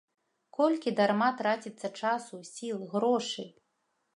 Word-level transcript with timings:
Колькі 0.57 0.93
дарма 0.99 1.27
траціцца 1.41 1.87
часу, 1.99 2.41
сіл, 2.53 2.79
грошы! 2.95 3.47